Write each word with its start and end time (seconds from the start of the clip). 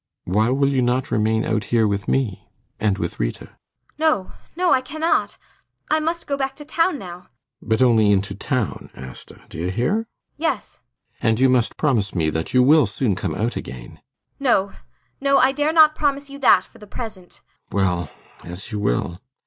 Why 0.23 0.49
will 0.49 0.69
you 0.69 0.81
not 0.81 1.11
remain 1.11 1.45
out 1.45 1.65
here 1.65 1.87
with 1.87 2.07
me 2.07 2.49
and 2.79 2.97
with 2.97 3.19
Rita? 3.19 3.43
ASTA. 3.49 3.53
[Uneasily.] 3.53 3.59
No, 3.99 4.31
no, 4.55 4.73
I 4.73 4.81
cannot. 4.81 5.37
I 5.91 5.99
must 5.99 6.25
go 6.25 6.35
back 6.35 6.55
to 6.55 6.65
town 6.65 6.97
now. 6.97 7.13
ALLMERS. 7.13 7.27
But 7.61 7.81
only 7.83 8.11
in 8.11 8.23
to 8.23 8.33
town, 8.33 8.89
Asta. 8.97 9.43
Do 9.47 9.59
you 9.59 9.69
hear! 9.69 9.99
ASTA. 9.99 10.09
Yes. 10.37 10.79
ALLMERS. 10.79 11.21
And 11.29 11.39
you 11.39 11.49
must 11.49 11.77
promise 11.77 12.15
me 12.15 12.31
that 12.31 12.51
you 12.51 12.63
will 12.63 12.87
soon 12.87 13.13
come 13.13 13.35
out 13.35 13.55
again. 13.55 13.97
ASTA. 13.97 13.99
[Quickly.] 13.99 14.01
No, 14.39 14.71
no, 15.21 15.37
I 15.37 15.51
dare 15.51 15.71
not 15.71 15.93
promise 15.93 16.31
you 16.31 16.39
that, 16.39 16.63
for 16.63 16.79
the 16.79 16.87
present. 16.87 17.43
ALLMERS. 17.71 17.71
Well 17.85 18.09
as 18.43 18.71
you 18.71 18.79
will. 18.79 19.19